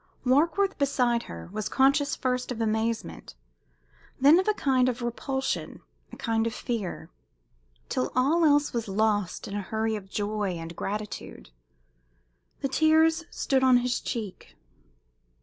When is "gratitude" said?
10.75-11.51